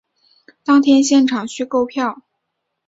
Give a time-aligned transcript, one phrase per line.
[0.63, 2.23] 当天现场须购票